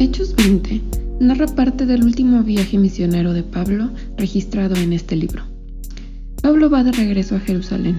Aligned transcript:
20 0.00 0.80
narra 1.20 1.46
parte 1.46 1.84
del 1.84 2.04
último 2.04 2.42
viaje 2.42 2.78
misionero 2.78 3.34
de 3.34 3.42
Pablo 3.42 3.90
registrado 4.16 4.74
en 4.76 4.94
este 4.94 5.14
libro. 5.14 5.42
Pablo 6.40 6.70
va 6.70 6.82
de 6.82 6.92
regreso 6.92 7.36
a 7.36 7.40
Jerusalén, 7.40 7.98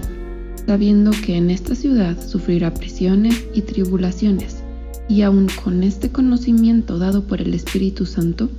sabiendo 0.66 1.12
que 1.12 1.38
en 1.38 1.52
esta 1.52 1.76
ciudad 1.76 2.18
sufrirá 2.20 2.74
prisiones 2.74 3.46
y 3.54 3.62
tribulaciones, 3.62 4.64
y 5.10 5.22
aun 5.22 5.48
con 5.64 5.84
este 5.84 6.10
conocimiento 6.10 6.98
dado 6.98 7.28
por 7.28 7.40
el 7.40 7.54
Espíritu 7.54 8.08
Santo, 8.08 8.50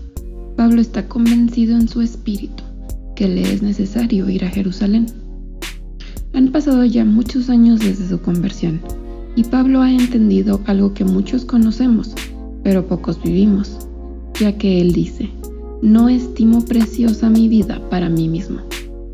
Pablo 0.57 0.81
está 0.81 1.09
convencido 1.09 1.75
en 1.75 1.89
su 1.89 2.01
espíritu 2.01 2.63
que 3.17 3.27
le 3.27 3.43
es 3.43 3.61
necesario 3.61 4.31
ir 4.31 4.45
a 4.45 4.51
Jerusalén. 4.51 5.07
Han 6.33 6.53
pasado 6.53 6.85
ya 6.85 7.05
muchos 7.05 7.51
años 7.51 7.81
desde 7.81 8.09
su 8.09 8.21
conversión, 8.21 8.81
y 9.35 9.43
Pablo 9.43 9.83
ha 9.83 9.91
entendido 9.91 10.61
algo 10.67 10.95
que 10.95 11.05
muchos 11.05 11.45
conocemos, 11.45 12.15
pero 12.63 12.87
pocos 12.87 13.23
vivimos, 13.23 13.79
ya 14.39 14.57
que 14.57 14.81
él 14.81 14.93
dice, 14.93 15.31
no 15.83 16.09
estimo 16.09 16.65
preciosa 16.65 17.29
mi 17.29 17.49
vida 17.49 17.81
para 17.91 18.09
mí 18.09 18.29
mismo, 18.29 18.61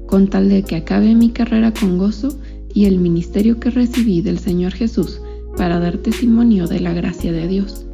con 0.06 0.29
tal 0.29 0.48
de 0.48 0.62
que 0.62 0.77
acabe 0.77 1.15
mi 1.15 1.30
carrera 1.30 1.73
con 1.73 1.98
gozo 1.98 2.39
y 2.75 2.84
el 2.84 2.98
ministerio 2.98 3.59
que 3.59 3.70
recibí 3.70 4.20
del 4.20 4.39
Señor 4.39 4.73
Jesús 4.73 5.20
para 5.56 5.80
dar 5.80 5.98
testimonio 5.98 6.66
de 6.66 6.80
la 6.80 6.92
gracia 6.92 7.33
de 7.33 7.48
Dios. 7.48 7.87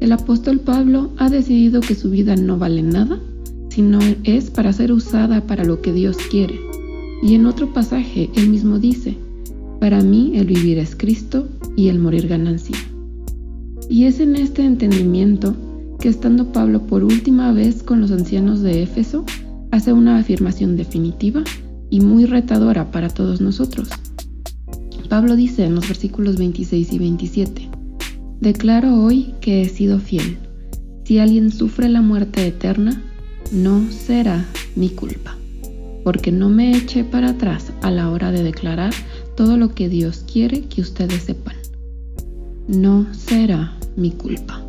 El 0.00 0.12
apóstol 0.12 0.58
Pablo 0.58 1.10
ha 1.16 1.30
decidido 1.30 1.80
que 1.80 1.94
su 1.94 2.10
vida 2.10 2.34
no 2.34 2.58
vale 2.58 2.82
nada, 2.82 3.20
sino 3.68 4.00
es 4.24 4.50
para 4.50 4.72
ser 4.72 4.92
usada 4.92 5.46
para 5.46 5.64
lo 5.64 5.80
que 5.80 5.92
Dios 5.92 6.16
quiere. 6.30 6.60
Y 7.22 7.34
en 7.36 7.46
otro 7.46 7.72
pasaje 7.72 8.28
él 8.34 8.50
mismo 8.50 8.78
dice, 8.78 9.16
para 9.78 10.02
mí 10.02 10.32
el 10.34 10.46
vivir 10.46 10.78
es 10.78 10.96
Cristo 10.96 11.48
y 11.76 11.88
el 11.88 11.98
morir 11.98 12.26
ganancia. 12.26 12.76
Y 13.88 14.04
es 14.04 14.20
en 14.20 14.36
este 14.36 14.64
entendimiento 14.64 15.54
que 16.00 16.08
estando 16.08 16.52
Pablo 16.52 16.86
por 16.86 17.04
última 17.04 17.52
vez 17.52 17.82
con 17.82 18.00
los 18.00 18.10
ancianos 18.10 18.60
de 18.60 18.82
Éfeso, 18.82 19.24
hace 19.70 19.92
una 19.92 20.18
afirmación 20.18 20.76
definitiva 20.76 21.44
y 21.90 22.00
muy 22.00 22.24
retadora 22.24 22.90
para 22.90 23.08
todos 23.08 23.40
nosotros. 23.40 23.88
Pablo 25.08 25.36
dice 25.36 25.64
en 25.64 25.74
los 25.74 25.86
versículos 25.86 26.36
26 26.38 26.92
y 26.92 26.98
27, 26.98 27.70
Declaro 28.40 29.02
hoy 29.02 29.34
que 29.40 29.62
he 29.62 29.68
sido 29.68 29.98
fiel. 29.98 30.38
Si 31.04 31.18
alguien 31.18 31.50
sufre 31.52 31.88
la 31.88 32.00
muerte 32.00 32.46
eterna, 32.46 33.02
no 33.52 33.90
será 33.90 34.46
mi 34.74 34.88
culpa, 34.88 35.36
porque 36.02 36.32
no 36.32 36.48
me 36.48 36.76
eché 36.76 37.04
para 37.04 37.30
atrás 37.30 37.72
a 37.82 37.90
la 37.90 38.10
hora 38.10 38.32
de 38.32 38.42
declarar 38.42 38.92
todo 39.36 39.56
lo 39.56 39.74
que 39.74 39.88
Dios 39.88 40.24
quiere 40.30 40.62
que 40.62 40.80
ustedes 40.80 41.22
sepan. 41.22 41.61
No 42.68 43.06
será 43.12 43.76
mi 43.96 44.12
culpa. 44.12 44.64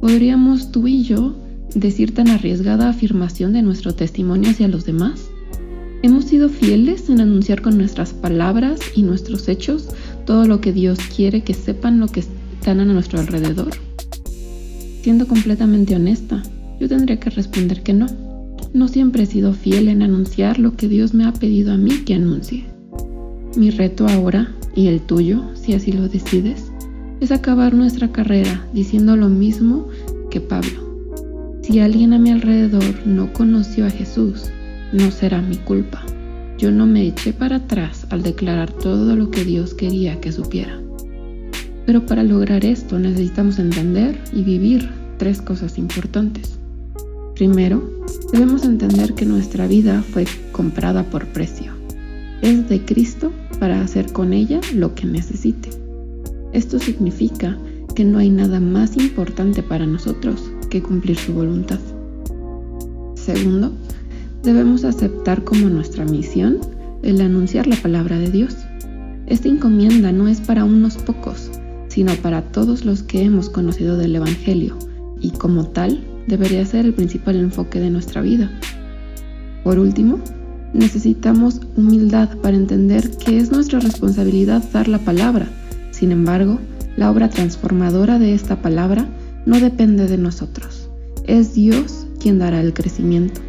¿Podríamos 0.00 0.70
tú 0.70 0.86
y 0.86 1.02
yo 1.04 1.34
decir 1.74 2.12
tan 2.12 2.28
arriesgada 2.28 2.90
afirmación 2.90 3.54
de 3.54 3.62
nuestro 3.62 3.94
testimonio 3.94 4.50
hacia 4.50 4.68
los 4.68 4.84
demás? 4.84 5.30
¿Hemos 6.02 6.26
sido 6.26 6.50
fieles 6.50 7.08
en 7.08 7.22
anunciar 7.22 7.62
con 7.62 7.78
nuestras 7.78 8.12
palabras 8.12 8.78
y 8.94 9.02
nuestros 9.02 9.48
hechos 9.48 9.88
todo 10.26 10.44
lo 10.44 10.60
que 10.60 10.74
Dios 10.74 10.98
quiere 11.16 11.42
que 11.42 11.54
sepan 11.54 11.98
lo 11.98 12.08
que 12.08 12.20
están 12.20 12.80
a 12.80 12.84
nuestro 12.84 13.18
alrededor? 13.18 13.70
Siendo 15.00 15.26
completamente 15.26 15.96
honesta, 15.96 16.42
yo 16.78 16.88
tendría 16.88 17.18
que 17.18 17.30
responder 17.30 17.82
que 17.82 17.94
no. 17.94 18.06
No 18.74 18.88
siempre 18.88 19.22
he 19.22 19.26
sido 19.26 19.54
fiel 19.54 19.88
en 19.88 20.02
anunciar 20.02 20.58
lo 20.58 20.76
que 20.76 20.88
Dios 20.88 21.14
me 21.14 21.24
ha 21.24 21.32
pedido 21.32 21.72
a 21.72 21.78
mí 21.78 22.04
que 22.04 22.14
anuncie. 22.14 22.64
Mi 23.56 23.70
reto 23.70 24.06
ahora, 24.06 24.52
y 24.76 24.88
el 24.88 25.00
tuyo, 25.00 25.42
si 25.54 25.72
así 25.72 25.92
lo 25.92 26.08
decides, 26.08 26.70
es 27.24 27.32
acabar 27.32 27.72
nuestra 27.72 28.12
carrera 28.12 28.66
diciendo 28.74 29.16
lo 29.16 29.30
mismo 29.30 29.88
que 30.30 30.42
Pablo. 30.42 31.08
Si 31.62 31.80
alguien 31.80 32.12
a 32.12 32.18
mi 32.18 32.30
alrededor 32.30 32.84
no 33.06 33.32
conoció 33.32 33.86
a 33.86 33.90
Jesús, 33.90 34.50
no 34.92 35.10
será 35.10 35.40
mi 35.40 35.56
culpa. 35.56 36.04
Yo 36.58 36.70
no 36.70 36.84
me 36.84 37.06
eché 37.06 37.32
para 37.32 37.56
atrás 37.56 38.06
al 38.10 38.22
declarar 38.22 38.70
todo 38.70 39.16
lo 39.16 39.30
que 39.30 39.42
Dios 39.42 39.72
quería 39.72 40.20
que 40.20 40.32
supiera. 40.32 40.78
Pero 41.86 42.04
para 42.04 42.22
lograr 42.22 42.62
esto 42.66 42.98
necesitamos 42.98 43.58
entender 43.58 44.20
y 44.34 44.42
vivir 44.42 44.90
tres 45.16 45.40
cosas 45.40 45.78
importantes. 45.78 46.58
Primero, 47.34 47.90
debemos 48.32 48.64
entender 48.64 49.14
que 49.14 49.24
nuestra 49.24 49.66
vida 49.66 50.02
fue 50.02 50.26
comprada 50.52 51.04
por 51.04 51.26
precio. 51.28 51.72
Es 52.42 52.68
de 52.68 52.84
Cristo 52.84 53.32
para 53.58 53.80
hacer 53.80 54.12
con 54.12 54.34
ella 54.34 54.60
lo 54.74 54.94
que 54.94 55.06
necesite. 55.06 55.83
Esto 56.54 56.78
significa 56.78 57.58
que 57.96 58.04
no 58.04 58.18
hay 58.18 58.30
nada 58.30 58.60
más 58.60 58.96
importante 58.96 59.60
para 59.60 59.86
nosotros 59.86 60.40
que 60.70 60.80
cumplir 60.80 61.16
su 61.16 61.34
voluntad. 61.34 61.80
Segundo, 63.16 63.72
debemos 64.44 64.84
aceptar 64.84 65.42
como 65.42 65.68
nuestra 65.68 66.04
misión 66.04 66.60
el 67.02 67.20
anunciar 67.20 67.66
la 67.66 67.74
palabra 67.74 68.20
de 68.20 68.30
Dios. 68.30 68.56
Esta 69.26 69.48
encomienda 69.48 70.12
no 70.12 70.28
es 70.28 70.40
para 70.40 70.64
unos 70.64 70.96
pocos, 70.96 71.50
sino 71.88 72.14
para 72.22 72.42
todos 72.42 72.84
los 72.84 73.02
que 73.02 73.22
hemos 73.22 73.50
conocido 73.50 73.96
del 73.96 74.14
Evangelio, 74.14 74.78
y 75.20 75.32
como 75.32 75.66
tal 75.66 76.04
debería 76.28 76.64
ser 76.64 76.86
el 76.86 76.94
principal 76.94 77.34
enfoque 77.34 77.80
de 77.80 77.90
nuestra 77.90 78.20
vida. 78.20 78.48
Por 79.64 79.80
último, 79.80 80.20
necesitamos 80.72 81.60
humildad 81.76 82.36
para 82.38 82.56
entender 82.56 83.10
que 83.10 83.38
es 83.38 83.50
nuestra 83.50 83.80
responsabilidad 83.80 84.62
dar 84.72 84.86
la 84.86 85.00
palabra 85.00 85.48
sin 85.94 86.10
embargo, 86.10 86.58
la 86.96 87.08
obra 87.08 87.30
transformadora 87.30 88.18
de 88.18 88.34
esta 88.34 88.60
palabra 88.60 89.06
no 89.46 89.60
depende 89.60 90.08
de 90.08 90.18
nosotros. 90.18 90.90
Es 91.24 91.54
Dios 91.54 92.08
quien 92.18 92.40
dará 92.40 92.60
el 92.60 92.74
crecimiento. 92.74 93.40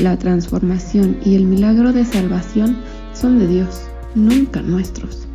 La 0.00 0.16
transformación 0.16 1.16
y 1.24 1.34
el 1.34 1.44
milagro 1.44 1.92
de 1.92 2.04
salvación 2.04 2.76
son 3.14 3.40
de 3.40 3.48
Dios, 3.48 3.82
nunca 4.14 4.62
nuestros. 4.62 5.26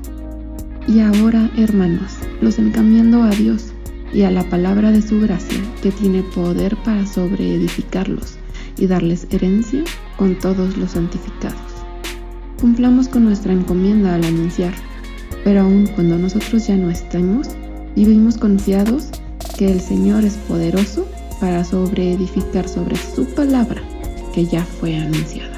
Y 0.88 1.02
ahora, 1.02 1.52
hermanos, 1.57 2.13
los 2.40 2.57
encomiendo 2.59 3.23
a 3.23 3.31
Dios 3.31 3.73
y 4.13 4.22
a 4.22 4.31
la 4.31 4.50
palabra 4.50 4.91
de 4.91 5.02
su 5.02 5.19
gracia, 5.19 5.59
que 5.81 5.91
tiene 5.91 6.23
poder 6.34 6.78
para 6.85 7.06
sobreedificarlos 7.06 8.35
y 8.78 8.88
darles 8.88 9.28
herencia 9.31 9.84
con 10.16 10.40
todos 10.40 10.78
los 10.78 10.91
santificados. 10.91 11.59
Cumplamos 12.62 13.09
con 13.09 13.25
nuestra 13.25 13.52
encomienda 13.52 14.16
al 14.16 14.23
anunciar 14.23 14.73
pero 15.43 15.61
aun 15.61 15.87
cuando 15.87 16.17
nosotros 16.17 16.67
ya 16.67 16.77
no 16.77 16.89
estemos, 16.89 17.49
vivimos 17.95 18.37
confiados 18.37 19.09
que 19.57 19.71
el 19.71 19.81
Señor 19.81 20.23
es 20.25 20.35
poderoso 20.35 21.07
para 21.39 21.63
sobreedificar 21.63 22.67
sobre 22.67 22.95
su 22.95 23.25
palabra 23.25 23.81
que 24.33 24.45
ya 24.45 24.63
fue 24.63 24.95
anunciada. 24.95 25.53